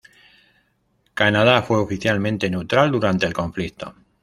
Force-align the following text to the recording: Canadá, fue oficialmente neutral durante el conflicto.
Canadá, 1.13 1.61
fue 1.61 1.77
oficialmente 1.77 2.49
neutral 2.49 2.91
durante 2.91 3.27
el 3.27 3.33
conflicto. 3.33 3.93